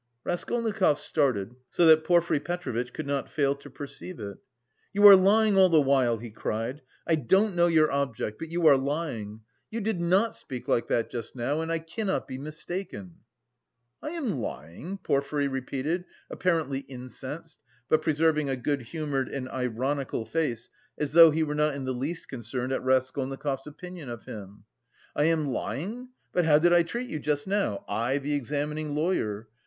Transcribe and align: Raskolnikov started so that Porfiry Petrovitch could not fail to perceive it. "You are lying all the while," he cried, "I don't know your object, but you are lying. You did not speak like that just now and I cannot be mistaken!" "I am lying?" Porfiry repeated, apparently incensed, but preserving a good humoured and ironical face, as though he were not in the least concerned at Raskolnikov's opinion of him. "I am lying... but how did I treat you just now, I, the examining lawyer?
Raskolnikov 0.23 0.99
started 0.99 1.55
so 1.69 1.85
that 1.85 2.03
Porfiry 2.03 2.39
Petrovitch 2.39 2.91
could 2.91 3.05
not 3.05 3.29
fail 3.29 3.53
to 3.57 3.69
perceive 3.69 4.19
it. 4.19 4.39
"You 4.93 5.05
are 5.05 5.15
lying 5.15 5.59
all 5.59 5.69
the 5.69 5.79
while," 5.79 6.17
he 6.17 6.31
cried, 6.31 6.81
"I 7.05 7.13
don't 7.13 7.53
know 7.55 7.67
your 7.67 7.91
object, 7.91 8.39
but 8.39 8.49
you 8.49 8.65
are 8.65 8.77
lying. 8.77 9.41
You 9.69 9.79
did 9.79 10.01
not 10.01 10.33
speak 10.33 10.67
like 10.67 10.87
that 10.87 11.11
just 11.11 11.35
now 11.35 11.61
and 11.61 11.71
I 11.71 11.77
cannot 11.77 12.27
be 12.27 12.39
mistaken!" 12.39 13.17
"I 14.01 14.09
am 14.13 14.39
lying?" 14.39 14.97
Porfiry 14.97 15.47
repeated, 15.47 16.05
apparently 16.31 16.79
incensed, 16.79 17.59
but 17.87 18.01
preserving 18.01 18.49
a 18.49 18.57
good 18.57 18.81
humoured 18.81 19.29
and 19.29 19.47
ironical 19.49 20.25
face, 20.25 20.71
as 20.97 21.11
though 21.11 21.29
he 21.29 21.43
were 21.43 21.53
not 21.53 21.75
in 21.75 21.85
the 21.85 21.93
least 21.93 22.27
concerned 22.27 22.71
at 22.73 22.81
Raskolnikov's 22.81 23.67
opinion 23.67 24.09
of 24.09 24.25
him. 24.25 24.63
"I 25.15 25.25
am 25.25 25.45
lying... 25.49 26.09
but 26.33 26.45
how 26.45 26.57
did 26.57 26.73
I 26.73 26.81
treat 26.81 27.07
you 27.07 27.19
just 27.19 27.45
now, 27.45 27.85
I, 27.87 28.17
the 28.17 28.33
examining 28.33 28.95
lawyer? 28.95 29.47